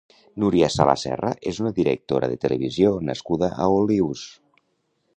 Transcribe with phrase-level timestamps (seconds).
[0.43, 4.29] Núria Sala Serra és una directora de televisió nascuda a Olius.